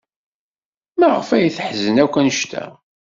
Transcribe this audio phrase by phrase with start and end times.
[0.99, 2.65] Maɣef ay teḥzen akk anect-a?